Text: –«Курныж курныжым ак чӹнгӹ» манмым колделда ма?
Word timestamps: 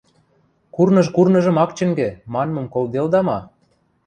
–«Курныж 0.75 1.07
курныжым 1.15 1.55
ак 1.63 1.71
чӹнгӹ» 1.77 2.09
манмым 2.33 2.65
колделда 2.73 3.19
ма? 3.27 3.39